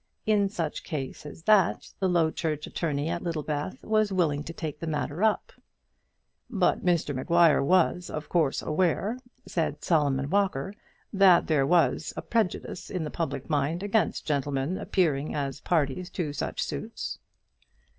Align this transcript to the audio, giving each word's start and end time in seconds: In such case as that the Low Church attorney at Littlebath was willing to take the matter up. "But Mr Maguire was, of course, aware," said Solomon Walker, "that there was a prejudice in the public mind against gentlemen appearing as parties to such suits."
In 0.25 0.49
such 0.49 0.83
case 0.83 1.27
as 1.27 1.43
that 1.43 1.93
the 1.99 2.09
Low 2.09 2.31
Church 2.31 2.65
attorney 2.65 3.07
at 3.07 3.21
Littlebath 3.21 3.83
was 3.85 4.11
willing 4.11 4.43
to 4.45 4.51
take 4.51 4.79
the 4.79 4.87
matter 4.87 5.23
up. 5.23 5.53
"But 6.49 6.83
Mr 6.83 7.13
Maguire 7.13 7.61
was, 7.61 8.09
of 8.09 8.27
course, 8.27 8.63
aware," 8.63 9.19
said 9.45 9.83
Solomon 9.83 10.31
Walker, 10.31 10.73
"that 11.13 11.45
there 11.45 11.67
was 11.67 12.15
a 12.17 12.23
prejudice 12.23 12.89
in 12.89 13.03
the 13.03 13.11
public 13.11 13.47
mind 13.47 13.83
against 13.83 14.25
gentlemen 14.25 14.75
appearing 14.79 15.35
as 15.35 15.59
parties 15.61 16.09
to 16.09 16.33
such 16.33 16.63
suits." 16.63 17.19